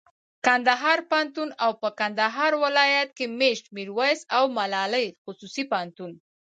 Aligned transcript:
کندهار 0.45 0.99
پوهنتون 1.09 1.49
او 1.63 1.71
په 1.81 1.89
کندهار 1.99 2.51
ولایت 2.63 3.09
کښي 3.17 3.25
مېشت 3.39 3.65
میرویس 3.75 4.19
او 4.37 4.43
ملالي 4.57 5.07
خصوصي 5.23 5.63
پوهنتون 5.71 6.11